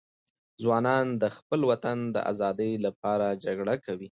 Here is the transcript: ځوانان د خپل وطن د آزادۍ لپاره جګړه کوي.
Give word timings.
ځوانان 0.63 1.05
د 1.21 1.23
خپل 1.37 1.59
وطن 1.71 1.97
د 2.15 2.17
آزادۍ 2.31 2.71
لپاره 2.85 3.27
جګړه 3.43 3.75
کوي. 3.85 4.09